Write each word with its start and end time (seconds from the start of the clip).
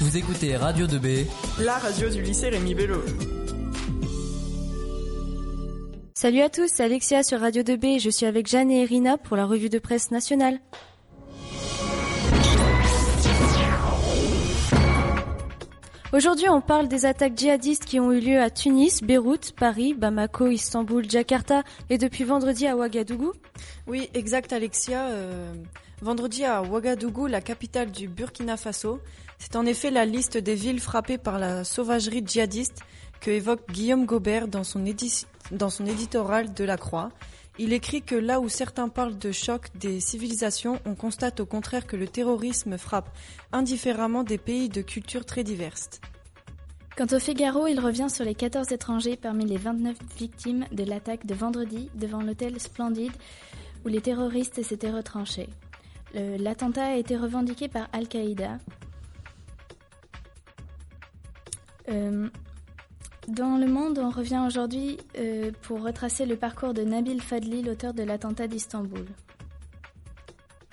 Vous 0.00 0.16
écoutez 0.16 0.56
Radio 0.56 0.86
2B, 0.86 1.26
la 1.58 1.76
radio 1.76 2.08
du 2.08 2.22
lycée 2.22 2.48
Rémi 2.48 2.74
Bello. 2.74 3.02
Salut 6.14 6.40
à 6.40 6.48
tous, 6.48 6.70
c'est 6.72 6.82
Alexia 6.82 7.22
sur 7.22 7.38
Radio 7.38 7.62
2B 7.62 8.00
je 8.00 8.08
suis 8.08 8.24
avec 8.24 8.46
Jeanne 8.46 8.70
et 8.70 8.80
Irina 8.84 9.18
pour 9.18 9.36
la 9.36 9.44
revue 9.44 9.68
de 9.68 9.78
presse 9.78 10.10
nationale. 10.10 10.58
Aujourd'hui, 16.14 16.48
on 16.48 16.62
parle 16.62 16.88
des 16.88 17.04
attaques 17.04 17.36
djihadistes 17.36 17.84
qui 17.84 18.00
ont 18.00 18.10
eu 18.10 18.20
lieu 18.20 18.40
à 18.40 18.48
Tunis, 18.48 19.02
Beyrouth, 19.02 19.52
Paris, 19.52 19.92
Bamako, 19.92 20.48
Istanbul, 20.48 21.08
Jakarta 21.10 21.62
et 21.90 21.98
depuis 21.98 22.24
vendredi 22.24 22.66
à 22.66 22.74
Ouagadougou. 22.74 23.32
Oui, 23.86 24.08
exact 24.14 24.54
Alexia. 24.54 25.08
Euh, 25.08 25.52
vendredi 26.02 26.44
à 26.44 26.62
Ouagadougou, 26.62 27.26
la 27.26 27.40
capitale 27.40 27.90
du 27.90 28.08
Burkina 28.08 28.56
Faso, 28.56 29.00
c'est 29.38 29.56
en 29.56 29.66
effet 29.66 29.90
la 29.90 30.04
liste 30.04 30.38
des 30.38 30.54
villes 30.54 30.80
frappées 30.80 31.18
par 31.18 31.38
la 31.38 31.64
sauvagerie 31.64 32.22
djihadiste 32.24 32.80
que 33.20 33.30
évoque 33.30 33.70
Guillaume 33.70 34.06
Gobert 34.06 34.48
dans 34.48 34.64
son, 34.64 34.84
éditorial 35.86 36.54
de 36.54 36.64
la 36.64 36.76
Croix. 36.76 37.10
Il 37.58 37.72
écrit 37.74 38.00
que 38.00 38.14
là 38.14 38.40
où 38.40 38.48
certains 38.48 38.88
parlent 38.88 39.18
de 39.18 39.32
choc 39.32 39.66
des 39.74 40.00
civilisations, 40.00 40.80
on 40.86 40.94
constate 40.94 41.40
au 41.40 41.46
contraire 41.46 41.86
que 41.86 41.96
le 41.96 42.08
terrorisme 42.08 42.78
frappe 42.78 43.10
indifféremment 43.52 44.24
des 44.24 44.38
pays 44.38 44.70
de 44.70 44.80
cultures 44.80 45.26
très 45.26 45.44
diverses. 45.44 46.00
Quant 46.96 47.06
au 47.12 47.18
Figaro, 47.18 47.66
il 47.66 47.78
revient 47.78 48.08
sur 48.10 48.24
les 48.24 48.34
14 48.34 48.72
étrangers 48.72 49.16
parmi 49.16 49.44
les 49.44 49.58
29 49.58 49.96
victimes 50.18 50.64
de 50.72 50.84
l'attaque 50.84 51.26
de 51.26 51.34
vendredi 51.34 51.90
devant 51.94 52.22
l'hôtel 52.22 52.58
Splendide 52.58 53.12
où 53.84 53.88
les 53.88 54.00
terroristes 54.00 54.62
s'étaient 54.62 54.90
retranchés. 54.90 55.48
L'attentat 56.14 56.86
a 56.86 56.94
été 56.96 57.16
revendiqué 57.16 57.68
par 57.68 57.88
Al-Qaïda. 57.92 58.58
Euh, 61.88 62.28
dans 63.28 63.58
le 63.58 63.66
monde, 63.66 63.98
on 63.98 64.10
revient 64.10 64.42
aujourd'hui 64.46 64.98
euh, 65.18 65.52
pour 65.62 65.82
retracer 65.82 66.26
le 66.26 66.36
parcours 66.36 66.74
de 66.74 66.82
Nabil 66.82 67.20
Fadli, 67.20 67.62
l'auteur 67.62 67.94
de 67.94 68.02
l'attentat 68.02 68.46
d'Istanbul. 68.46 69.06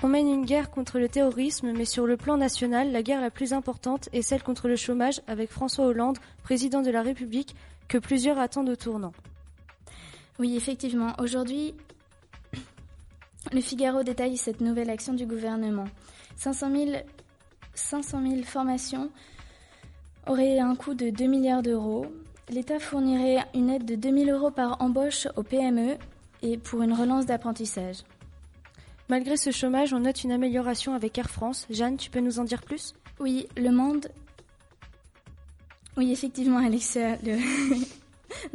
On 0.04 0.08
mène 0.08 0.28
une 0.28 0.46
guerre 0.46 0.70
contre 0.70 1.00
le 1.00 1.10
terrorisme, 1.10 1.72
mais 1.76 1.86
sur 1.86 2.06
le 2.06 2.18
plan 2.18 2.38
national, 2.38 2.92
la 2.92 3.02
guerre 3.02 3.22
la 3.22 3.32
plus 3.32 3.52
importante 3.54 4.10
est 4.14 4.22
celle 4.22 4.44
contre 4.44 4.68
le 4.68 4.76
chômage 4.76 5.22
avec 5.28 5.50
François 5.50 5.86
Hollande, 5.86 6.20
président 6.44 6.82
de 6.82 6.92
la 6.92 7.02
République, 7.02 7.56
que 7.88 7.98
plusieurs 7.98 8.38
attendent 8.38 8.70
au 8.70 8.76
tournant. 8.76 9.14
Oui, 10.40 10.56
effectivement. 10.56 11.14
Aujourd'hui, 11.20 11.74
le 13.52 13.62
Figaro 13.62 14.04
détaille 14.04 14.38
cette 14.38 14.62
nouvelle 14.62 14.90
action 14.90 15.14
du 15.14 15.26
gouvernement. 15.26 15.86
500 16.36 16.72
000, 16.72 16.92
500 17.74 18.22
000 18.22 18.44
formations 18.44 19.10
auraient 20.28 20.60
un 20.60 20.76
coût 20.76 20.94
de 20.94 21.10
2 21.10 21.26
milliards 21.26 21.64
d'euros. 21.64 22.06
L'État 22.50 22.80
fournirait 22.80 23.46
une 23.54 23.70
aide 23.70 23.86
de 23.86 23.96
2000 23.96 24.30
euros 24.30 24.52
par 24.52 24.82
embauche 24.82 25.28
aux 25.36 25.44
PME 25.44 25.98
et 26.42 26.58
pour 26.58 26.82
une 26.82 26.94
relance 26.94 27.26
d'apprentissage. 27.26 27.98
Malgré 29.10 29.38
ce 29.38 29.52
chômage, 29.52 29.94
on 29.94 30.00
note 30.00 30.24
une 30.24 30.32
amélioration 30.32 30.94
avec 30.94 31.18
Air 31.18 31.30
France. 31.30 31.66
Jeanne, 31.70 31.98
tu 31.98 32.10
peux 32.10 32.20
nous 32.20 32.40
en 32.40 32.44
dire 32.44 32.62
plus? 32.62 32.94
Oui, 33.20 33.48
le 33.56 33.72
monde. 33.72 34.08
Oui, 35.96 36.12
effectivement, 36.12 36.58
Alexia. 36.58 37.16
Le, 37.24 37.38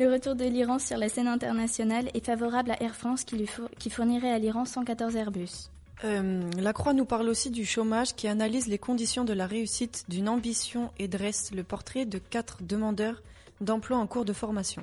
retour 0.01 0.35
de 0.35 0.45
l'Iran 0.45 0.79
sur 0.79 0.97
la 0.97 1.09
scène 1.09 1.29
internationale 1.29 2.11
est 2.15 2.25
favorable 2.25 2.71
à 2.73 2.83
Air 2.83 2.95
France 2.95 3.25
qui, 3.25 3.37
lui 3.37 3.48
qui 3.79 3.91
fournirait 3.91 4.33
à 4.33 4.39
l'Iran 4.39 4.65
114 4.65 5.17
Airbus. 5.17 5.71
Euh, 6.05 6.43
la 6.59 6.73
Croix 6.73 6.95
nous 6.95 7.05
parle 7.05 7.29
aussi 7.29 7.51
du 7.51 7.65
chômage 7.65 8.15
qui 8.15 8.27
analyse 8.27 8.67
les 8.67 8.79
conditions 8.79 9.25
de 9.25 9.33
la 9.33 9.47
réussite 9.47 10.05
d'une 10.09 10.29
ambition 10.29 10.91
et 10.98 11.07
dresse 11.07 11.53
le 11.55 11.63
portrait 11.63 12.07
de 12.07 12.19
quatre 12.19 12.63
demandeurs 12.63 13.23
d'emploi 13.61 13.98
en 13.98 14.07
cours 14.07 14.25
de 14.25 14.33
formation. 14.33 14.83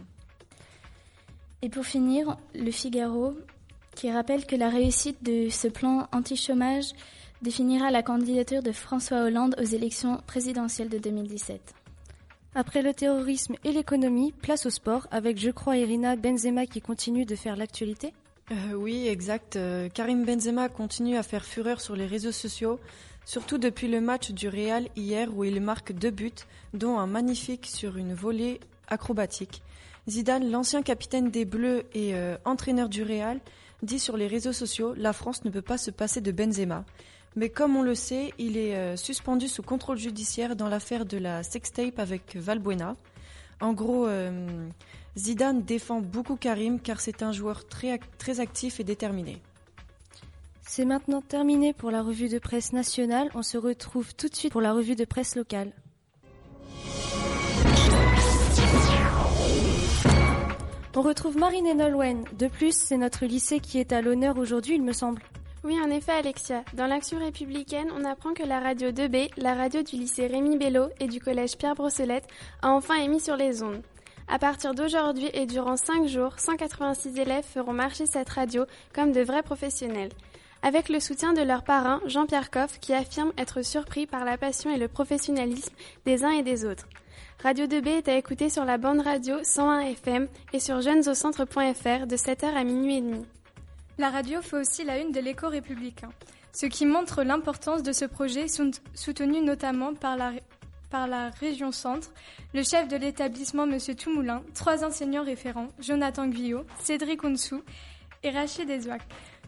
Et 1.62 1.70
pour 1.70 1.86
finir, 1.86 2.38
le 2.56 2.72
Figaro, 2.72 3.36
qui 3.96 4.10
rappelle 4.10 4.46
que 4.46 4.56
la 4.56 4.70
réussite 4.70 5.22
de 5.24 5.50
ce 5.50 5.68
plan 5.68 6.08
anti-chômage 6.14 6.94
définira 7.42 7.92
la 7.92 8.04
candidature 8.04 8.64
de 8.64 8.72
François 8.72 9.24
Hollande 9.24 9.56
aux 9.60 9.66
élections 9.66 10.22
présidentielles 10.26 10.90
de 10.90 11.00
2017. 11.00 11.74
Après 12.56 12.82
le 12.82 12.94
terrorisme 12.94 13.56
et 13.64 13.72
l'économie, 13.72 14.32
place 14.32 14.66
au 14.66 14.72
sport 14.72 15.08
avec, 15.12 15.38
je 15.38 15.52
crois, 15.52 15.78
Irina 15.78 16.16
Benzema 16.16 16.66
qui 16.66 16.82
continue 16.82 17.26
de 17.26 17.36
faire 17.36 17.56
l'actualité. 17.56 18.14
Euh, 18.52 18.74
oui, 18.74 19.08
exact. 19.08 19.56
Euh, 19.56 19.90
Karim 19.90 20.26
Benzema 20.26 20.70
continue 20.70 21.18
à 21.18 21.24
faire 21.24 21.46
fureur 21.46 21.80
sur 21.80 21.96
les 21.96 22.08
réseaux 22.08 22.32
sociaux, 22.32 22.80
surtout 23.24 23.60
depuis 23.60 23.88
le 23.88 24.02
match 24.02 24.32
du 24.32 24.50
Real 24.50 24.88
hier 24.96 25.30
où 25.36 25.44
il 25.44 25.62
marque 25.62 25.92
deux 25.92 26.10
buts, 26.10 26.32
dont 26.74 26.98
un 26.98 27.06
magnifique 27.06 27.68
sur 27.68 27.98
une 27.98 28.16
volée 28.16 28.60
acrobatique. 28.88 29.62
Zidane, 30.08 30.50
l'ancien 30.50 30.82
capitaine 30.82 31.30
des 31.30 31.46
Bleus 31.46 31.84
et 31.94 32.16
euh, 32.16 32.36
entraîneur 32.46 32.90
du 32.90 33.04
Real, 33.04 33.40
dit 33.84 34.00
sur 34.00 34.18
les 34.18 34.26
réseaux 34.26 34.54
sociaux 34.54 34.96
La 34.98 35.14
France 35.14 35.46
ne 35.46 35.52
peut 35.52 35.62
pas 35.62 35.78
se 35.78 35.92
passer 35.92 36.20
de 36.20 36.32
Benzema. 36.32 36.84
Mais 37.36 37.50
comme 37.50 37.76
on 37.76 37.82
le 37.82 37.96
sait, 37.96 38.34
il 38.38 38.58
est 38.58 38.76
euh, 38.76 38.96
suspendu 38.96 39.48
sous 39.48 39.64
contrôle 39.64 39.98
judiciaire 39.98 40.56
dans 40.56 40.68
l'affaire 40.68 41.06
de 41.06 41.18
la 41.18 41.44
sextape 41.44 42.00
avec 42.00 42.36
Valbuena. 42.36 42.96
En 43.62 43.74
gros, 43.74 44.08
euh, 44.08 44.68
Zidane 45.18 45.64
défend 45.64 46.02
beaucoup 46.02 46.36
Karim 46.36 46.80
car 46.80 47.00
c'est 47.00 47.24
un 47.24 47.32
joueur 47.32 47.68
très, 47.68 48.00
très 48.18 48.40
actif 48.40 48.80
et 48.80 48.84
déterminé. 48.84 49.42
C'est 50.62 50.86
maintenant 50.86 51.22
terminé 51.22 51.74
pour 51.74 51.92
la 51.92 52.02
revue 52.02 52.30
de 52.30 52.40
presse 52.40 52.74
nationale. 52.74 53.30
On 53.34 53.42
se 53.42 53.58
retrouve 53.58 54.14
tout 54.16 54.30
de 54.30 54.36
suite 54.36 54.52
pour 54.52 54.62
la 54.62 54.74
revue 54.74 54.96
de 54.96 55.06
presse 55.06 55.36
locale. 55.36 55.74
On 60.96 61.02
retrouve 61.02 61.38
Marine 61.38 61.66
et 61.66 61.74
Nolwenn. 61.76 62.26
De 62.38 62.48
plus, 62.48 62.76
c'est 62.76 62.98
notre 62.98 63.26
lycée 63.26 63.62
qui 63.62 63.80
est 63.80 63.94
à 63.94 64.02
l'honneur 64.02 64.38
aujourd'hui, 64.38 64.76
il 64.76 64.84
me 64.84 64.92
semble. 64.92 65.22
Oui, 65.66 65.78
en 65.84 65.90
effet, 65.90 66.14
Alexia. 66.14 66.64
Dans 66.74 66.88
l'Action 66.88 67.20
républicaine, 67.20 67.92
on 67.98 68.06
apprend 68.06 68.34
que 68.34 68.44
la 68.44 68.62
radio 68.62 68.92
2B, 68.92 69.30
la 69.36 69.56
radio 69.56 69.84
du 69.84 69.98
lycée 69.98 70.28
Rémi 70.28 70.58
Bello 70.58 70.88
et 71.02 71.08
du 71.08 71.20
collège 71.20 71.58
Pierre 71.58 71.76
Brosselette, 71.76 72.28
a 72.62 72.70
enfin 72.70 72.96
émis 72.96 73.20
sur 73.20 73.36
les 73.36 73.62
ondes. 73.62 73.82
À 74.30 74.40
partir 74.40 74.74
d'aujourd'hui 74.74 75.30
et 75.34 75.46
durant 75.46 75.76
5 75.76 76.08
jours, 76.08 76.40
186 76.40 77.20
élèves 77.20 77.44
feront 77.44 77.74
marcher 77.74 78.06
cette 78.06 78.30
radio 78.30 78.66
comme 78.94 79.12
de 79.12 79.22
vrais 79.22 79.44
professionnels. 79.44 80.12
Avec 80.62 80.88
le 80.88 81.02
soutien 81.02 81.34
de 81.34 81.42
leur 81.42 81.64
parrain, 81.64 82.00
Jean-Pierre 82.06 82.52
Coff, 82.52 82.80
qui 82.80 82.94
affirme 82.94 83.34
être 83.38 83.62
surpris 83.62 84.08
par 84.08 84.24
la 84.24 84.38
passion 84.38 84.74
et 84.74 84.78
le 84.78 84.88
professionnalisme 84.88 85.74
des 86.06 86.24
uns 86.24 86.32
et 86.32 86.44
des 86.44 86.64
autres. 86.64 86.88
Radio 87.44 87.66
2B 87.66 87.88
est 87.98 88.08
à 88.08 88.16
écouter 88.16 88.50
sur 88.50 88.64
la 88.64 88.78
bande 88.78 89.02
radio 89.02 89.36
101 89.44 89.80
FM 89.80 90.28
et 90.54 90.60
sur 90.60 90.80
jeunesaucentre.fr 90.82 92.08
de 92.08 92.16
7h 92.16 92.46
à 92.46 92.64
minuit 92.64 92.98
et 92.98 93.02
demi. 93.02 93.26
La 94.00 94.12
radio 94.12 94.42
fait 94.42 94.56
aussi 94.56 94.86
la 94.86 94.98
une 94.98 95.12
de 95.12 95.20
l'écho 95.20 95.50
républicain, 95.50 96.08
ce 96.54 96.68
qui 96.68 96.86
montre 96.86 97.22
l'importance 97.24 97.84
de 97.84 97.92
ce 97.92 98.06
projet 98.06 98.46
soutenu 98.48 99.42
notamment 99.42 99.94
par 99.94 100.16
la, 100.16 101.30
région 101.32 101.74
centre, 101.74 102.14
le 102.54 102.64
chef 102.64 102.88
de 102.88 102.96
l'établissement 102.96 103.66
M. 103.66 103.78
Toumoulin, 103.98 104.42
trois 104.56 104.86
enseignants 104.86 105.26
référents, 105.26 105.68
Jonathan 105.82 106.28
Guyot, 106.30 106.64
Cédric 106.82 107.26
Onsou 107.26 107.62
et 108.24 108.30
Rachid 108.30 108.70
Ezouak. 108.70 109.02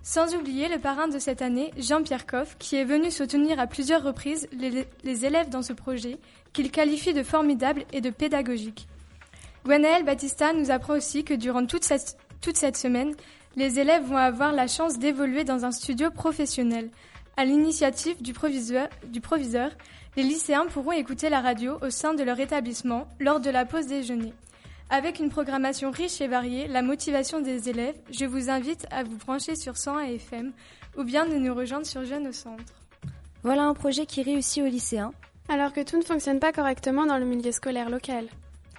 Sans 0.03 0.35
oublier 0.35 0.67
le 0.67 0.79
parrain 0.79 1.07
de 1.07 1.17
cette 1.17 1.41
année, 1.41 1.71
Jean-Pierre 1.77 2.25
Coff, 2.25 2.57
qui 2.59 2.75
est 2.75 2.83
venu 2.83 3.09
soutenir 3.09 3.57
à 3.57 3.67
plusieurs 3.67 4.03
reprises 4.03 4.49
les, 4.51 5.25
élèves 5.25 5.47
dans 5.47 5.61
ce 5.61 5.71
projet, 5.71 6.17
qu'il 6.51 6.71
qualifie 6.71 7.13
de 7.13 7.23
formidable 7.23 7.85
et 7.93 8.01
de 8.01 8.09
pédagogique. 8.09 8.89
Gwenaël 9.63 10.03
Battista 10.03 10.51
nous 10.51 10.71
apprend 10.71 10.97
aussi 10.97 11.23
que 11.23 11.35
durant 11.35 11.65
toute 11.65 11.85
cette 11.85 12.77
semaine, 12.77 13.15
les 13.55 13.79
élèves 13.79 14.05
vont 14.05 14.17
avoir 14.17 14.53
la 14.53 14.67
chance 14.67 14.97
d'évoluer 14.97 15.43
dans 15.43 15.65
un 15.65 15.71
studio 15.71 16.09
professionnel. 16.11 16.89
À 17.37 17.45
l'initiative 17.45 18.21
du 18.21 18.33
proviseur, 18.33 18.87
du 19.07 19.21
proviseur, 19.21 19.71
les 20.15 20.23
lycéens 20.23 20.65
pourront 20.67 20.91
écouter 20.91 21.29
la 21.29 21.41
radio 21.41 21.77
au 21.81 21.89
sein 21.89 22.13
de 22.13 22.23
leur 22.23 22.39
établissement 22.39 23.07
lors 23.19 23.39
de 23.39 23.49
la 23.49 23.65
pause 23.65 23.87
déjeuner. 23.87 24.33
Avec 24.89 25.19
une 25.19 25.29
programmation 25.29 25.89
riche 25.89 26.19
et 26.19 26.27
variée, 26.27 26.67
la 26.67 26.81
motivation 26.81 27.39
des 27.39 27.69
élèves, 27.69 27.95
je 28.11 28.25
vous 28.25 28.49
invite 28.49 28.85
à 28.91 29.03
vous 29.03 29.15
brancher 29.17 29.55
sur 29.55 29.77
101 29.77 30.01
FM 30.15 30.51
ou 30.97 31.03
bien 31.03 31.25
de 31.25 31.35
nous 31.35 31.55
rejoindre 31.55 31.85
sur 31.85 32.03
Jeunes 32.03 32.27
au 32.27 32.33
Centre. 32.33 32.73
Voilà 33.43 33.63
un 33.63 33.73
projet 33.73 34.05
qui 34.05 34.21
réussit 34.21 34.61
aux 34.63 34.67
lycéens. 34.67 35.13
Alors 35.47 35.73
que 35.73 35.81
tout 35.81 35.97
ne 35.97 36.03
fonctionne 36.03 36.39
pas 36.39 36.51
correctement 36.51 37.05
dans 37.05 37.17
le 37.17 37.25
milieu 37.25 37.51
scolaire 37.51 37.89
local. 37.89 38.27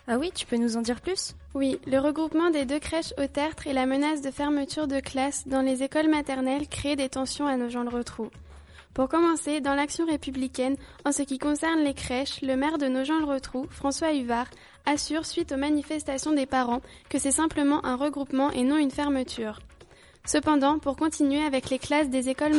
Ah 0.09 0.19
oui, 0.19 0.33
tu 0.35 0.47
peux 0.47 0.57
nous 0.57 0.77
en 0.77 0.83
dire 0.83 1.01
plus? 1.01 1.35
Oui, 1.55 1.79
le 1.87 1.99
regroupement 1.99 2.51
des 2.51 2.65
deux 2.65 2.81
crèches 2.81 3.15
au 3.19 3.27
tertre 3.29 3.69
et 3.69 3.73
la 3.73 3.87
menace 3.87 4.21
de 4.21 4.33
fermeture 4.33 4.89
de 4.89 4.99
classes 4.99 5.47
dans 5.47 5.63
les 5.63 5.85
écoles 5.85 6.09
maternelles 6.09 6.67
créent 6.67 6.97
des 6.97 7.09
tensions 7.09 7.47
à 7.47 7.57
nos 7.57 7.69
gens 7.69 7.85
le 7.85 7.89
retrou. 7.89 8.29
Pour 8.95 9.09
commencer, 9.09 9.61
dans 9.61 9.75
l'action 9.75 10.05
républicaine, 10.05 10.77
en 11.05 11.13
ce 11.13 11.23
qui 11.23 11.39
concerne 11.39 11.81
les 11.81 11.95
crèches, 11.95 12.43
le 12.43 12.57
maire 12.57 12.79
de 12.79 12.89
Nogent-le-Rotrou, 12.89 13.67
François 13.71 14.13
Huvard, 14.13 14.49
assure, 14.87 15.25
suite 15.25 15.53
aux 15.53 15.57
manifestations 15.57 16.33
des 16.33 16.47
parents, 16.47 16.83
que 17.09 17.19
c'est 17.19 17.31
simplement 17.31 17.85
un 17.87 17.97
regroupement 17.97 18.51
et 18.51 18.65
non 18.65 18.77
une 18.77 18.91
fermeture. 18.91 19.61
Cependant, 20.25 20.79
pour 20.79 20.97
continuer 20.97 21.43
avec 21.43 21.69
les 21.69 21.81
classes 21.81 22.09
des 22.09 22.29
écoles 22.29 22.55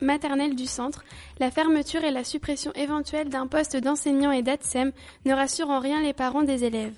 maternelles 0.00 0.56
du 0.56 0.66
centre, 0.66 1.04
la 1.38 1.50
fermeture 1.50 2.04
et 2.04 2.10
la 2.10 2.24
suppression 2.24 2.72
éventuelle 2.72 3.28
d'un 3.28 3.46
poste 3.46 3.76
d'enseignant 3.76 4.32
et 4.32 4.42
d'ATSEM 4.42 4.92
ne 5.26 5.34
rassurent 5.34 5.70
en 5.70 5.78
rien 5.78 6.00
les 6.00 6.14
parents 6.14 6.42
des 6.42 6.64
élèves. 6.64 6.96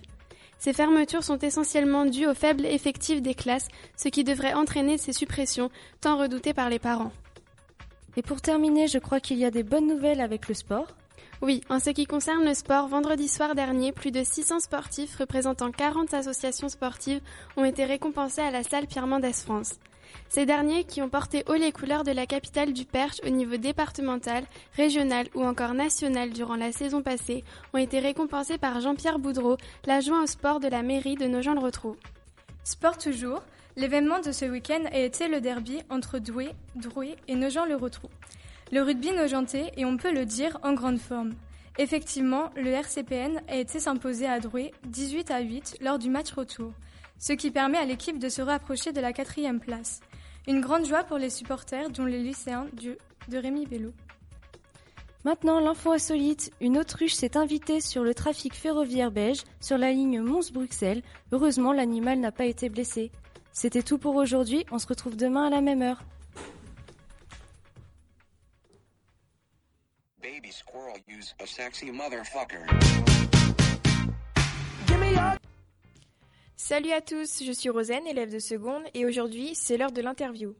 Ces 0.58 0.72
fermetures 0.72 1.24
sont 1.24 1.38
essentiellement 1.38 2.06
dues 2.06 2.28
au 2.28 2.34
faible 2.34 2.64
effectif 2.64 3.22
des 3.22 3.34
classes, 3.34 3.68
ce 3.96 4.08
qui 4.08 4.22
devrait 4.22 4.54
entraîner 4.54 4.98
ces 4.98 5.12
suppressions 5.12 5.70
tant 6.00 6.16
redoutées 6.16 6.54
par 6.54 6.70
les 6.70 6.78
parents. 6.78 7.12
Et 8.16 8.22
pour 8.22 8.40
terminer, 8.40 8.86
je 8.86 8.98
crois 8.98 9.18
qu'il 9.18 9.38
y 9.38 9.44
a 9.44 9.50
des 9.50 9.64
bonnes 9.64 9.88
nouvelles 9.88 10.20
avec 10.20 10.48
le 10.48 10.54
sport. 10.54 10.86
Oui, 11.42 11.60
en 11.68 11.80
ce 11.80 11.90
qui 11.90 12.06
concerne 12.06 12.44
le 12.44 12.54
sport, 12.54 12.86
vendredi 12.86 13.26
soir 13.26 13.56
dernier, 13.56 13.90
plus 13.90 14.12
de 14.12 14.22
600 14.22 14.60
sportifs 14.60 15.16
représentant 15.16 15.72
40 15.72 16.14
associations 16.14 16.68
sportives 16.68 17.20
ont 17.56 17.64
été 17.64 17.84
récompensés 17.84 18.40
à 18.40 18.52
la 18.52 18.62
salle 18.62 18.86
Pierre 18.86 19.08
Mendès 19.08 19.32
France. 19.32 19.74
Ces 20.28 20.46
derniers, 20.46 20.84
qui 20.84 21.00
ont 21.02 21.08
porté 21.08 21.44
haut 21.48 21.54
les 21.54 21.72
couleurs 21.72 22.04
de 22.04 22.10
la 22.10 22.26
capitale 22.26 22.72
du 22.72 22.84
Perche 22.84 23.20
au 23.24 23.30
niveau 23.30 23.56
départemental, 23.56 24.44
régional 24.76 25.26
ou 25.34 25.44
encore 25.44 25.74
national 25.74 26.30
durant 26.30 26.56
la 26.56 26.72
saison 26.72 27.02
passée, 27.02 27.44
ont 27.72 27.78
été 27.78 28.00
récompensés 28.00 28.58
par 28.58 28.80
Jean-Pierre 28.80 29.18
Boudreau, 29.18 29.56
l'adjoint 29.86 30.22
au 30.22 30.26
sport 30.26 30.60
de 30.60 30.68
la 30.68 30.82
mairie 30.82 31.14
de 31.16 31.26
Nogent-le-Rotrou. 31.26 31.96
Sport 32.64 32.98
toujours, 32.98 33.42
l'événement 33.76 34.20
de 34.20 34.32
ce 34.32 34.44
week-end 34.44 34.84
a 34.90 34.98
été 34.98 35.28
le 35.28 35.40
derby 35.40 35.82
entre 35.90 36.18
Douai, 36.18 36.50
Drouet 36.74 37.16
et 37.28 37.34
Nogent-le-Rotrou. 37.34 38.08
Le 38.72 38.82
rugby 38.82 39.12
nogentais 39.12 39.72
et 39.76 39.84
on 39.84 39.96
peut 39.96 40.12
le 40.12 40.24
dire 40.24 40.58
en 40.62 40.72
grande 40.72 40.98
forme. 40.98 41.34
Effectivement, 41.78 42.50
le 42.56 42.70
RCPN 42.70 43.42
a 43.48 43.56
été 43.56 43.80
s'imposer 43.80 44.26
à 44.26 44.40
Drouet 44.40 44.72
18 44.86 45.30
à 45.30 45.40
8 45.40 45.78
lors 45.80 45.98
du 45.98 46.08
match 46.08 46.32
retour 46.32 46.72
ce 47.18 47.32
qui 47.32 47.50
permet 47.50 47.78
à 47.78 47.84
l'équipe 47.84 48.18
de 48.18 48.28
se 48.28 48.42
rapprocher 48.42 48.92
de 48.92 49.00
la 49.00 49.12
quatrième 49.12 49.60
place. 49.60 50.00
Une 50.46 50.60
grande 50.60 50.86
joie 50.86 51.04
pour 51.04 51.18
les 51.18 51.30
supporters, 51.30 51.90
dont 51.90 52.04
les 52.04 52.22
lycéens 52.22 52.66
de 53.28 53.38
Rémi 53.38 53.66
Bello. 53.66 53.92
Maintenant, 55.24 55.58
l'info 55.58 55.92
insolite. 55.92 56.52
Une 56.60 56.76
autruche 56.76 57.14
s'est 57.14 57.38
invitée 57.38 57.80
sur 57.80 58.04
le 58.04 58.12
trafic 58.12 58.54
ferroviaire 58.54 59.10
belge 59.10 59.42
sur 59.58 59.78
la 59.78 59.90
ligne 59.90 60.20
Mons-Bruxelles. 60.20 61.02
Heureusement, 61.32 61.72
l'animal 61.72 62.20
n'a 62.20 62.30
pas 62.30 62.44
été 62.44 62.68
blessé. 62.68 63.10
C'était 63.50 63.82
tout 63.82 63.96
pour 63.96 64.16
aujourd'hui. 64.16 64.66
On 64.70 64.78
se 64.78 64.86
retrouve 64.86 65.16
demain 65.16 65.46
à 65.46 65.50
la 65.50 65.62
même 65.62 65.80
heure. 65.80 66.02
Baby 70.20 70.52
squirrel 70.52 71.00
use 71.08 71.34
a 71.40 71.46
sexy 71.46 71.90
motherfucker. 71.90 72.66
Salut 76.56 76.92
à 76.92 77.00
tous, 77.00 77.42
je 77.42 77.50
suis 77.50 77.68
Rosen, 77.68 78.06
élève 78.06 78.32
de 78.32 78.38
seconde, 78.38 78.84
et 78.94 79.04
aujourd'hui 79.04 79.56
c'est 79.56 79.76
l'heure 79.76 79.90
de 79.90 80.00
l'interview. 80.00 80.54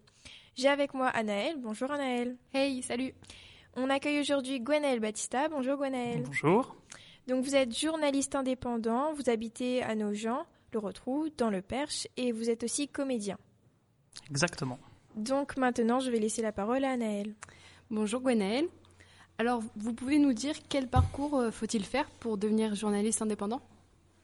J'ai 0.56 0.69
avec 0.69 0.93
moi 0.93 1.06
Anaël. 1.06 1.56
Bonjour 1.58 1.88
Anaël. 1.93 2.37
Hey, 2.52 2.82
salut. 2.82 3.14
On 3.76 3.88
accueille 3.88 4.19
aujourd'hui 4.19 4.58
Gwenaël 4.58 4.99
Batista. 4.99 5.49
Bonjour 5.49 5.76
Gwenaël. 5.76 6.23
Bonjour. 6.25 6.75
Donc 7.29 7.44
vous 7.44 7.55
êtes 7.55 7.79
journaliste 7.79 8.35
indépendant, 8.35 9.12
vous 9.14 9.31
habitez 9.31 9.85
à 9.85 9.94
Nogent, 9.94 10.44
le 10.73 10.79
Rotrou, 10.81 11.29
dans 11.38 11.49
le 11.49 11.62
Perche, 11.62 12.08
et 12.17 12.32
vous 12.32 12.50
êtes 12.50 12.64
aussi 12.64 12.88
comédien. 12.88 13.38
Exactement. 14.29 14.81
Donc 15.14 15.56
maintenant 15.56 16.00
je 16.00 16.11
vais 16.11 16.19
laisser 16.19 16.43
la 16.43 16.52
parole 16.52 16.85
à 16.85 16.90
Anaël. 16.90 17.35
Bonjour 17.90 18.20
Gwenaël. 18.20 18.67
Alors 19.38 19.62
vous 19.76 19.94
pouvez 19.94 20.19
nous 20.19 20.32
dire 20.32 20.56
quel 20.69 20.88
parcours 20.88 21.38
euh, 21.38 21.50
faut-il 21.52 21.85
faire 21.85 22.11
pour 22.19 22.37
devenir 22.37 22.75
journaliste 22.75 23.23
indépendant? 23.23 23.62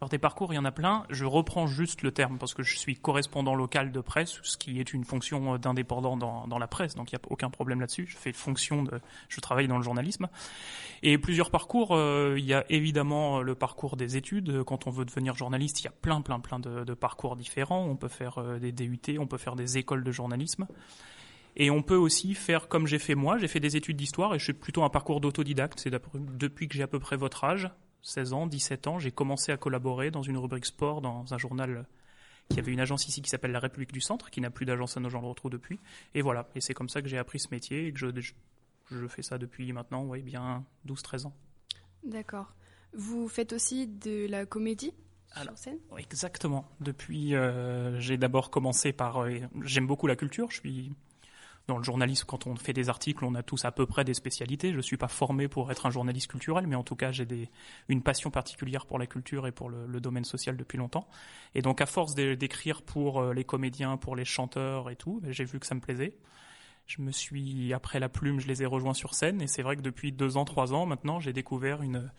Alors 0.03 0.09
des 0.09 0.17
parcours, 0.17 0.51
il 0.51 0.57
y 0.57 0.59
en 0.59 0.65
a 0.65 0.73
plein. 0.73 1.05
Je 1.11 1.27
reprends 1.27 1.67
juste 1.67 2.01
le 2.01 2.11
terme 2.11 2.39
parce 2.39 2.55
que 2.55 2.63
je 2.63 2.79
suis 2.79 2.97
correspondant 2.97 3.55
local 3.55 3.93
de 3.93 4.01
presse, 4.01 4.39
ce 4.43 4.57
qui 4.57 4.81
est 4.81 4.95
une 4.95 5.05
fonction 5.05 5.59
d'indépendant 5.59 6.17
dans, 6.17 6.47
dans, 6.47 6.59
la 6.59 6.67
presse, 6.67 6.95
donc 6.95 7.13
il 7.13 7.17
n'y 7.17 7.21
a 7.21 7.23
aucun 7.29 7.51
problème 7.51 7.81
là-dessus. 7.81 8.07
Je 8.09 8.17
fais 8.17 8.33
fonction 8.33 8.83
de, 8.83 8.99
je 9.29 9.41
travaille 9.41 9.69
dans 9.69 9.77
le 9.77 9.83
journalisme. 9.83 10.31
Et 11.03 11.19
plusieurs 11.19 11.51
parcours, 11.51 11.91
euh, 11.91 12.37
il 12.39 12.47
y 12.47 12.55
a 12.55 12.65
évidemment 12.71 13.43
le 13.43 13.55
parcours 13.55 13.99
des 13.99 14.17
études. 14.17 14.63
Quand 14.65 14.87
on 14.87 14.91
veut 14.91 15.05
devenir 15.05 15.35
journaliste, 15.35 15.83
il 15.83 15.85
y 15.85 15.89
a 15.89 15.93
plein, 15.93 16.23
plein, 16.23 16.41
plein 16.41 16.59
de, 16.59 16.83
de 16.83 16.95
parcours 16.95 17.37
différents. 17.37 17.85
On 17.85 17.97
peut 17.97 18.09
faire 18.09 18.39
euh, 18.39 18.59
des 18.59 18.73
DUT, 18.73 19.19
on 19.19 19.27
peut 19.27 19.37
faire 19.37 19.55
des 19.55 19.77
écoles 19.77 20.03
de 20.03 20.13
journalisme. 20.13 20.67
Et 21.57 21.71
on 21.71 21.83
peut 21.83 21.97
aussi 21.97 22.33
faire 22.33 22.69
comme 22.69 22.87
j'ai 22.87 22.99
fait 22.99 23.15
moi, 23.15 23.37
j'ai 23.37 23.49
fait 23.49 23.61
des 23.61 23.77
études 23.77 23.99
d'histoire 23.99 24.35
et 24.35 24.39
je 24.39 24.45
suis 24.45 24.55
plutôt 24.55 24.83
un 24.83 24.89
parcours 24.89 25.21
d'autodidacte. 25.21 25.79
C'est 25.79 25.95
depuis 26.15 26.69
que 26.69 26.75
j'ai 26.75 26.85
à 26.85 26.89
peu 26.89 27.01
près 27.01 27.17
votre 27.17 27.45
âge, 27.45 27.69
16 28.03 28.33
ans, 28.33 28.47
17 28.47 28.87
ans, 28.87 28.99
j'ai 28.99 29.11
commencé 29.11 29.53
à 29.53 29.57
collaborer 29.57 30.11
dans 30.11 30.23
une 30.23 30.39
rubrique 30.39 30.67
sport 30.67 31.01
dans 31.01 31.33
un 31.33 31.39
journal 31.39 31.87
qui 32.49 32.59
avait 32.59 32.73
une 32.73 32.81
agence 32.81 33.07
ici 33.07 33.23
qui 33.23 33.31
s'appelle 33.31 33.53
La 33.53 33.61
République 33.61 33.93
du 33.93 34.01
Centre, 34.01 34.31
qui 34.31 34.41
n'a 34.41 34.51
plus 34.51 34.67
d'agence 34.67 34.97
à 34.97 35.01
nos 35.01 35.09
gens 35.09 35.21
le 35.21 35.29
retrouve 35.29 35.53
depuis. 35.53 35.79
Et 36.15 36.23
voilà, 36.23 36.49
et 36.55 36.61
c'est 36.61 36.75
comme 36.75 36.89
ça 36.89 37.01
que 37.01 37.09
j'ai 37.09 37.19
appris 37.19 37.39
ce 37.39 37.49
métier 37.51 37.87
et 37.87 37.93
que 37.93 37.99
je, 37.99 38.09
je, 38.91 39.07
fais 39.07 39.23
ça 39.23 39.39
depuis 39.39 39.73
maintenant, 39.73 40.05
oui, 40.05 40.23
bien 40.23 40.65
12-13 40.87 41.27
ans. 41.27 41.35
D'accord. 42.03 42.53
Vous 42.93 43.29
faites 43.29 43.53
aussi 43.53 43.87
de 43.87 44.27
la 44.29 44.47
comédie 44.47 44.93
sur 45.41 45.57
scène? 45.57 45.79
Exactement. 45.97 46.69
Depuis, 46.81 47.37
euh, 47.37 48.01
j'ai 48.01 48.17
d'abord 48.17 48.51
commencé 48.51 48.93
par. 48.93 49.23
Euh, 49.23 49.39
j'aime 49.63 49.87
beaucoup 49.87 50.09
la 50.09 50.17
culture. 50.17 50.51
Je 50.51 50.59
suis 50.59 50.93
dans 51.67 51.79
le 51.79 51.85
journalisme, 51.85 52.25
quand 52.27 52.47
on 52.47 52.57
fait 52.57 52.73
des 52.73 52.89
articles, 52.89 53.25
on 53.25 53.35
a 53.35 53.43
tous 53.43 53.65
à 53.65 53.73
peu 53.73 53.87
près 53.87 54.05
des 54.05 54.15
spécialités. 54.15 54.73
Je 54.73 54.77
ne 54.77 54.83
suis 54.83 54.97
pas 54.97 55.09
formé 55.09 55.47
pour 55.47 55.71
être 55.71 55.87
un 55.87 55.91
journaliste 55.91 56.29
culturel, 56.29 56.67
mais 56.67 56.75
en 56.75 56.83
tout 56.83 56.97
cas, 56.97 57.13
j'ai 57.13 57.27
une 57.89 58.03
passion 58.03 58.31
particulière 58.31 58.87
pour 58.87 58.99
la 58.99 59.07
culture 59.07 59.47
et 59.47 59.53
pour 59.53 59.71
le, 59.71 60.01
domaine 60.01 60.25
social 60.25 60.57
depuis 60.57 60.79
longtemps. 60.79 61.07
Et 61.55 61.63
donc, 61.63 61.81
à 61.81 61.87
force 61.87 62.15
d'écrire 62.15 62.83
pour 62.83 63.21
euh, 63.21 63.35
les 63.35 63.45
comédiens, 63.45 63.97
pour 63.99 64.17
les 64.17 64.25
chanteurs 64.25 64.91
et 64.91 64.97
tout, 64.97 65.21
ben, 65.23 65.31
j'ai 65.31 65.45
vu 65.45 65.61
que 65.61 65.67
ça 65.67 65.75
me 65.75 65.81
plaisait. 65.81 66.17
Je 66.87 67.03
me 67.03 67.13
suis, 67.13 67.73
après 67.73 68.01
la 68.01 68.09
plume, 68.09 68.41
je 68.41 68.49
les 68.49 68.63
ai 68.63 68.67
rejoints 68.67 68.95
sur 68.95 69.15
scène. 69.15 69.41
Et 69.41 69.47
c'est 69.47 69.63
vrai 69.63 69.77
que 69.77 69.83
depuis 69.83 70.11
deux 70.11 70.37
ans, 70.37 70.45
trois 70.45 70.73
ans 70.73 70.87
maintenant, 70.87 71.21
j'ai 71.21 71.33
découvert 71.33 71.83
une, 71.83 72.11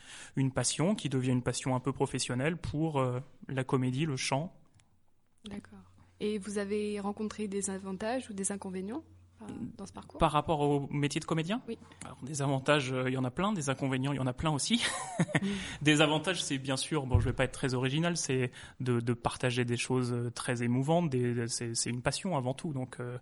passion 0.53 0.95
qui 0.95 1.09
devient 1.09 1.31
une 1.31 1.43
passion 1.43 1.75
un 1.75 1.81
peu 1.81 1.91
professionnelle 1.91 2.55
pour 2.55 2.99
euh, 2.99 3.19
la 3.49 3.65
comédie, 3.65 4.05
le 4.05 4.15
chant. 4.15 4.55
D'accord. 5.49 5.79
Et 6.21 6.37
vous 6.37 6.59
avez 6.59 6.99
rencontré 6.99 7.47
des 7.47 7.69
avantages 7.69 8.29
ou 8.29 8.33
des 8.33 8.51
inconvénients? 8.51 9.03
Dans 9.77 9.85
ce 9.85 9.93
parcours 9.93 10.19
Par 10.19 10.31
rapport 10.31 10.61
au 10.61 10.87
métier 10.91 11.19
de 11.19 11.25
comédien 11.25 11.61
Oui. 11.67 11.77
Alors, 12.05 12.17
des 12.21 12.41
avantages, 12.41 12.91
euh, 12.91 13.09
il 13.09 13.13
y 13.13 13.17
en 13.17 13.23
a 13.23 13.31
plein, 13.31 13.53
des 13.53 13.69
inconvénients, 13.69 14.13
il 14.13 14.17
y 14.17 14.19
en 14.19 14.27
a 14.27 14.33
plein 14.33 14.51
aussi. 14.51 14.83
des 15.81 16.01
avantages, 16.01 16.43
c'est 16.43 16.57
bien 16.57 16.77
sûr, 16.77 17.05
bon, 17.05 17.19
je 17.19 17.25
vais 17.25 17.33
pas 17.33 17.45
être 17.45 17.51
très 17.51 17.73
original, 17.73 18.17
c'est 18.17 18.51
de, 18.79 18.99
de, 18.99 19.13
partager 19.13 19.65
des 19.65 19.77
choses 19.77 20.13
euh, 20.13 20.31
très 20.31 20.63
émouvantes, 20.63 21.13
c'est 21.47 21.89
une 21.89 22.01
passion 22.01 22.37
avant 22.37 22.53
tout, 22.53 22.73
donc 22.73 22.99
euh, 22.99 23.17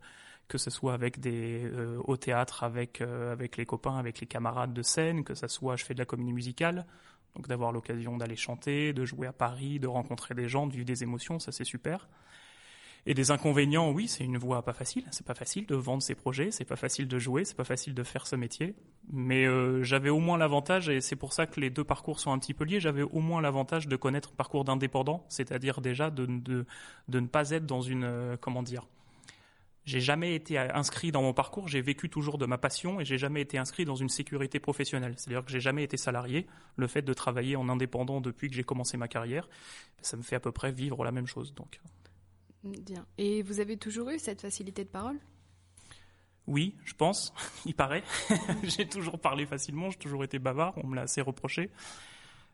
que 0.48 0.57
ce 0.57 0.69
soit 0.69 0.94
avec 0.94 1.19
des 1.19 1.69
au 2.06 2.18
théâtre, 2.18 2.63
avec 2.63 3.01
avec 3.01 3.56
les 3.57 3.68
copains, 3.68 3.98
avec 3.98 4.19
les 4.19 4.25
camarades 4.25 4.74
de 4.74 4.81
scène, 4.81 5.24
que 5.24 5.36
ce 5.36 5.48
soit, 5.48 5.75
je 5.75 5.86
fais 5.86 5.94
de 5.94 6.00
la 6.00 6.06
comédie 6.06 6.33
musicale, 6.33 6.88
donc 7.36 7.48
d'avoir 7.48 7.71
l'occasion 7.71 8.18
d'aller 8.18 8.36
chanter, 8.36 8.92
de 8.94 9.06
jouer 9.06 9.28
à 9.28 9.33
Paris, 9.33 9.80
de 9.80 9.88
rencontrer 9.88 10.33
des 10.33 10.47
gens, 10.47 10.66
de 10.66 10.73
vivre 10.73 10.85
des 10.85 11.04
émotions, 11.04 11.38
ça 11.38 11.52
c'est 11.52 11.66
super. 11.66 12.07
Et 13.09 13.16
des 13.16 13.31
inconvénients, 13.31 13.89
oui, 13.89 14.07
c'est 14.07 14.23
une 14.23 14.37
voie 14.37 14.61
pas 14.61 14.71
facile. 14.71 15.04
C'est 15.09 15.25
pas 15.25 15.33
facile 15.33 15.66
de 15.66 15.73
vendre 15.73 16.04
ses 16.04 16.13
projets, 16.13 16.51
c'est 16.51 16.63
pas 16.63 16.75
facile 16.75 17.07
de 17.07 17.18
jouer, 17.18 17.44
c'est 17.44 17.57
pas 17.57 17.63
facile 17.63 17.95
de 17.95 18.04
faire 18.04 18.28
ce 18.28 18.35
métier. 18.35 18.75
Mais 19.11 19.47
euh, 19.47 19.81
j'avais 19.81 20.11
au 20.11 20.19
moins 20.19 20.37
l'avantage, 20.37 20.89
et 20.89 21.01
c'est 21.01 21.16
pour 21.16 21.33
ça 21.33 21.47
que 21.47 21.59
les 21.59 21.71
deux 21.71 21.83
parcours 21.83 22.19
sont 22.19 22.31
un 22.31 22.37
petit 22.37 22.54
peu 22.54 22.66
liés, 22.66 22.80
j'avais 22.80 23.01
au 23.01 23.19
moins 23.19 23.42
l'avantage 23.42 23.87
de 23.87 23.95
connaître 23.95 24.30
le 24.31 24.35
parcours 24.35 24.63
d'indépendant, 24.63 25.25
c'est-à-dire 25.28 25.81
déjà 25.81 26.11
de, 26.11 26.28
de, 26.28 26.68
de, 27.07 27.19
ne 27.19 27.25
pas 27.25 27.49
être 27.49 27.66
dans 27.66 27.81
une, 27.81 28.04
euh, 28.04 28.37
comment 28.39 28.61
dire, 28.61 28.85
j'ai 29.85 30.01
jamais 30.01 30.35
été 30.35 30.59
inscrit 30.59 31.11
dans 31.11 31.23
mon 31.23 31.33
parcours, 31.33 31.68
j'ai 31.68 31.81
vécu 31.81 32.11
toujours 32.11 32.37
de 32.37 32.45
ma 32.45 32.59
passion 32.59 32.99
et 32.99 33.06
j'ai 33.06 33.18
jamais 33.18 33.42
été 33.42 33.57
inscrit 33.57 33.85
dans 33.85 33.95
une 33.95 34.09
sécurité 34.09 34.59
professionnelle. 34.59 35.16
C'est-à-dire 35.18 35.44
que 35.44 35.51
j'ai 35.51 35.59
jamais 35.61 35.83
été 35.83 35.97
salarié. 35.97 36.45
Le 36.75 36.85
fait 36.85 37.01
de 37.01 37.13
travailler 37.13 37.56
en 37.56 37.69
indépendant 37.69 38.21
depuis 38.21 38.49
que 38.49 38.54
j'ai 38.54 38.63
commencé 38.63 38.97
ma 38.97 39.07
carrière, 39.07 39.49
ça 40.04 40.16
me 40.16 40.21
fait 40.21 40.35
à 40.35 40.39
peu 40.39 40.51
près 40.51 40.71
vivre 40.71 41.04
la 41.04 41.11
même 41.11 41.25
chose. 41.25 41.56
Donc. 41.56 41.80
Bien. 42.63 43.06
Et 43.18 43.42
vous 43.42 43.59
avez 43.59 43.78
toujours 43.78 44.09
eu 44.09 44.19
cette 44.19 44.42
facilité 44.42 44.83
de 44.83 44.89
parole? 44.89 45.18
Oui, 46.47 46.75
je 46.83 46.94
pense. 46.94 47.33
Il 47.66 47.75
paraît. 47.75 48.04
j'ai 48.63 48.87
toujours 48.87 49.19
parlé 49.19 49.45
facilement, 49.45 49.89
j'ai 49.89 49.99
toujours 49.99 50.23
été 50.23 50.39
bavard, 50.39 50.73
on 50.78 50.87
me 50.87 50.95
l'a 50.95 51.04
assez 51.04 51.21
reproché. 51.21 51.69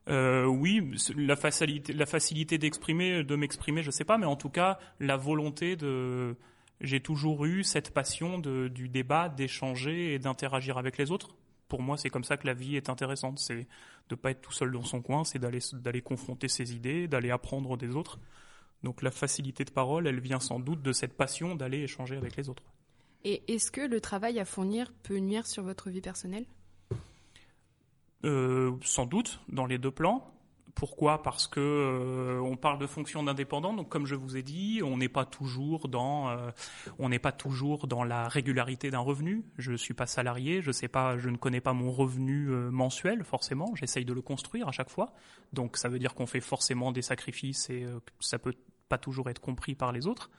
Euh, 0.07 0.45
oui, 0.45 0.95
la 1.15 1.35
facilité, 1.35 1.93
la 1.93 2.05
facilité 2.05 2.57
d'exprimer, 2.57 3.23
de 3.23 3.35
m'exprimer, 3.35 3.81
je 3.81 3.89
sais 3.89 4.03
pas, 4.03 4.19
mais 4.19 4.27
en 4.27 4.35
tout 4.35 4.49
cas, 4.49 4.77
la 4.99 5.17
volonté 5.17 5.75
de, 5.75 6.35
j'ai 6.81 6.99
toujours 6.99 7.45
eu 7.45 7.63
cette 7.63 7.91
passion 7.91 8.37
du 8.37 8.89
débat, 8.89 9.29
d'échanger 9.29 10.13
et 10.13 10.19
d'interagir 10.19 10.77
avec 10.77 10.97
les 10.97 11.11
autres. 11.11 11.35
Pour 11.67 11.81
moi, 11.81 11.97
c'est 11.97 12.09
comme 12.09 12.23
ça 12.23 12.37
que 12.37 12.45
la 12.45 12.53
vie 12.53 12.75
est 12.75 12.89
intéressante. 12.89 13.39
C'est 13.39 13.67
de 14.09 14.15
pas 14.15 14.31
être 14.31 14.41
tout 14.41 14.51
seul 14.51 14.71
dans 14.71 14.83
son 14.83 15.01
coin, 15.01 15.23
c'est 15.23 15.39
d'aller 15.39 16.01
confronter 16.01 16.47
ses 16.47 16.75
idées, 16.75 17.07
d'aller 17.07 17.31
apprendre 17.31 17.75
des 17.77 17.95
autres. 17.95 18.19
Donc 18.85 19.01
la 19.01 19.09
facilité 19.09 19.65
de 19.65 19.71
parole, 19.71 20.05
elle 20.05 20.19
vient 20.19 20.39
sans 20.39 20.59
doute 20.59 20.83
de 20.83 20.93
cette 20.93 21.17
passion 21.17 21.55
d'aller 21.55 21.79
échanger 21.79 22.15
avec 22.15 22.37
les 22.37 22.49
autres. 22.49 22.63
Et 23.23 23.41
est-ce 23.51 23.71
que 23.71 23.81
le 23.81 23.99
travail 23.99 24.39
à 24.39 24.45
fournir 24.45 24.93
peut 25.01 25.17
nuire 25.17 25.47
sur 25.47 25.63
votre 25.63 25.89
vie 25.89 26.01
personnelle? 26.01 26.45
Euh, 28.23 28.73
Sans 28.83 29.07
doute, 29.07 29.39
dans 29.49 29.65
les 29.65 29.79
deux 29.79 29.89
plans. 29.89 30.31
pourquoi? 30.75 31.23
Parce 31.23 31.47
que 31.47 31.59
euh, 31.59 32.39
on 32.41 32.57
parle 32.57 32.77
de 32.77 32.85
fonction 32.85 33.23
d'indépendant, 33.23 33.73
donc 33.73 33.89
comme 33.89 34.05
je 34.05 34.13
vous 34.13 34.37
ai 34.37 34.43
dit, 34.43 34.81
on 34.83 34.97
n'est 34.97 35.09
pas 35.09 35.25
toujours 35.25 35.87
dans, 35.87 36.29
euh, 36.29 36.51
on 36.99 37.09
n'est 37.09 37.17
pas 37.17 37.31
toujours 37.31 37.87
dans 37.87 38.03
la 38.03 38.27
régularité 38.27 38.91
d'un 38.91 38.99
revenu. 38.99 39.45
Je 39.57 39.73
suis 39.73 39.95
pas 39.95 40.05
salarié, 40.05 40.61
je 40.61 40.71
sais 40.71 40.87
pas, 40.89 41.17
je 41.17 41.29
ne 41.29 41.37
connais 41.37 41.61
pas 41.61 41.73
mon 41.73 41.91
revenu 41.91 42.49
euh, 42.51 42.69
mensuel 42.69 43.23
forcément. 43.23 43.73
J'essaye 43.73 44.05
de 44.05 44.13
le 44.13 44.21
construire 44.21 44.67
à 44.67 44.71
chaque 44.71 44.91
fois, 44.91 45.13
donc 45.53 45.77
ça 45.77 45.89
veut 45.89 45.97
dire 45.97 46.13
qu'on 46.13 46.27
fait 46.27 46.41
forcément 46.41 46.91
des 46.91 47.01
sacrifices 47.01 47.69
et 47.71 47.87
ça 48.19 48.37
peut 48.37 48.53
pas 48.89 48.97
toujours 48.97 49.29
être 49.29 49.41
compris 49.41 49.75
par 49.75 49.91
les 49.91 50.07
autres. 50.07 50.29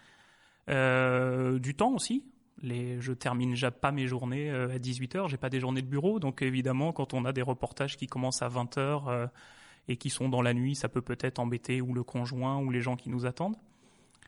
du 0.69 1.75
temps 1.75 1.93
aussi, 1.93 2.25
les, 2.63 3.01
je 3.01 3.13
termine 3.13 3.51
déjà 3.51 3.71
pas 3.71 3.93
mes 3.93 4.07
journées 4.07 4.51
à 4.51 4.79
18h, 4.79 5.29
j'ai 5.29 5.37
pas 5.37 5.51
des 5.51 5.61
journées 5.61 5.83
de 5.83 5.87
bureau, 5.87 6.19
donc 6.19 6.43
évidemment 6.43 6.93
quand 6.93 7.15
on 7.15 7.25
a 7.25 7.33
des 7.33 7.43
reportages 7.43 7.97
qui 7.97 8.07
commencent 8.07 8.43
à 8.43 8.49
20h, 8.49 9.29
et 9.89 9.97
qui 9.97 10.11
sont 10.11 10.29
dans 10.29 10.43
la 10.43 10.55
nuit, 10.55 10.75
ça 10.75 10.89
peut 10.89 11.03
peut-être 11.03 11.39
embêter 11.39 11.81
ou 11.81 11.95
le 11.95 12.03
conjoint 12.03 12.59
ou 12.59 12.71
les 12.71 12.81
gens 12.81 12.97
qui 12.97 13.09
nous 13.09 13.27
attendent. 13.27 13.57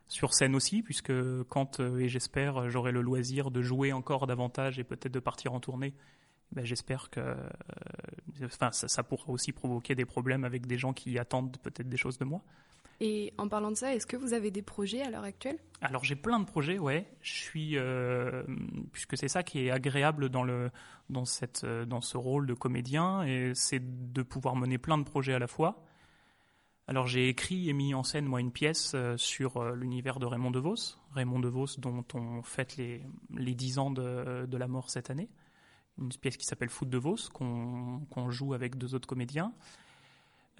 Sur 0.07 0.33
scène 0.33 0.55
aussi, 0.55 0.83
puisque 0.83 1.13
quand, 1.49 1.81
euh, 1.81 1.99
et 1.99 2.09
j'espère, 2.09 2.71
j'aurai 2.71 2.93
le 2.93 3.03
loisir 3.03 3.51
de 3.51 3.61
jouer 3.61 3.93
encore 3.93 4.27
davantage 4.27 4.79
et 4.79 4.85
peut-être 4.85 5.13
de 5.13 5.21
partir 5.21 5.53
en 5.53 5.61
tournée, 5.61 5.93
ben 6.53 6.65
j'espère 6.65 7.11
que 7.11 7.21
euh, 7.21 8.49
ça 8.73 9.03
pourra 9.03 9.31
aussi 9.31 9.53
provoquer 9.53 9.95
des 9.95 10.07
problèmes 10.07 10.45
avec 10.45 10.67
des 10.67 10.79
gens 10.79 10.95
qui 10.95 11.19
attendent 11.19 11.59
peut-être 11.59 11.89
des 11.89 11.97
choses 11.99 12.17
de 12.17 12.25
moi. 12.25 12.43
Et 13.01 13.33
en 13.39 13.49
parlant 13.49 13.71
de 13.71 13.77
ça, 13.77 13.95
est-ce 13.95 14.07
que 14.07 14.17
vous 14.17 14.33
avez 14.33 14.51
des 14.51 14.63
projets 14.63 15.03
à 15.03 15.11
l'heure 15.11 15.23
actuelle? 15.23 15.59
Alors 15.81 16.03
j'ai 16.03 16.17
plein 16.17 16.41
de 16.41 16.45
projets, 16.45 16.79
ouais. 16.79 17.07
Je 17.21 17.33
suis, 17.33 17.79
euh, 17.79 18.43
puisque 18.93 19.17
c'est 19.17 19.29
ça 19.29 19.45
qui 19.45 19.61
est 19.61 19.71
agréable 19.71 20.29
dans 20.29 20.43
le 20.43 20.71
dans 21.09 21.25
cette 21.25 21.63
euh, 21.63 21.85
dans 21.85 22.01
ce 22.01 22.17
rôle 22.17 22.49
de 22.49 22.55
comédien, 22.55 23.25
c'est 23.55 24.13
de 24.13 24.23
pouvoir 24.23 24.57
mener 24.57 24.79
plein 24.79 24.99
de 24.99 25.05
projets 25.05 25.35
à 25.35 25.39
la 25.39 25.47
fois. 25.47 25.85
Alors 26.89 27.07
j'ai 27.07 27.29
écrit 27.29 27.69
et 27.69 27.73
mis 27.73 27.95
en 27.95 28.03
scène 28.03 28.25
moi 28.25 28.41
une 28.41 28.51
pièce 28.51 28.93
euh, 28.97 29.17
sur 29.17 29.63
l'univers 29.75 30.19
de 30.19 30.27
Raymond 30.27 30.51
DeVos, 30.51 30.99
Raymond 31.13 31.39
DeVos 31.39 31.77
dont 31.79 32.05
on 32.15 32.43
fête 32.43 32.77
les 32.79 33.05
les 33.37 33.55
dix 33.55 33.79
ans 33.79 33.93
de, 33.93 34.45
de 34.47 34.57
la 34.57 34.67
mort 34.67 34.91
cette 34.91 35.11
année. 35.11 35.29
Une 35.99 36.09
pièce 36.09 36.37
qui 36.37 36.47
s'appelle 36.47 36.71
Foot 36.71 36.89
de 36.89 36.99
Vos 36.99 37.29
qu'on 37.33 38.01
qu'on 38.11 38.31
joue 38.31 38.55
avec 38.55 38.77
deux 38.77 38.97
autres 38.97 39.07
comédiens. 39.07 39.53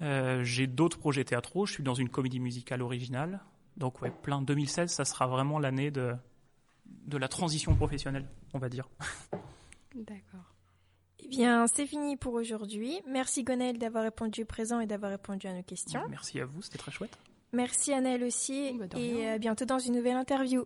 Euh, 0.01 0.43
j'ai 0.43 0.67
d'autres 0.67 0.97
projets 0.97 1.23
théâtraux. 1.23 1.65
Je 1.65 1.73
suis 1.73 1.83
dans 1.83 1.93
une 1.93 2.09
comédie 2.09 2.39
musicale 2.39 2.81
originale. 2.81 3.41
Donc, 3.77 4.01
ouais, 4.01 4.11
plein 4.11 4.41
2016, 4.41 4.91
ça 4.91 5.05
sera 5.05 5.27
vraiment 5.27 5.59
l'année 5.59 5.91
de, 5.91 6.13
de 6.85 7.17
la 7.17 7.27
transition 7.27 7.75
professionnelle, 7.75 8.27
on 8.53 8.59
va 8.59 8.69
dire. 8.69 8.89
D'accord. 9.95 10.53
Eh 11.19 11.27
bien, 11.27 11.67
c'est 11.67 11.85
fini 11.85 12.17
pour 12.17 12.33
aujourd'hui. 12.33 13.01
Merci 13.07 13.43
Gonel 13.43 13.77
d'avoir 13.77 14.03
répondu 14.03 14.45
présent 14.45 14.79
et 14.79 14.87
d'avoir 14.87 15.11
répondu 15.11 15.47
à 15.47 15.53
nos 15.53 15.63
questions. 15.63 16.01
Merci 16.09 16.39
à 16.39 16.45
vous, 16.45 16.61
c'était 16.61 16.77
très 16.77 16.91
chouette. 16.91 17.17
Merci 17.51 17.93
Annelle 17.93 18.23
aussi. 18.23 18.73
Bah, 18.73 18.85
et 18.97 19.27
à 19.27 19.37
bientôt 19.37 19.65
dans 19.65 19.79
une 19.79 19.95
nouvelle 19.95 20.17
interview. 20.17 20.65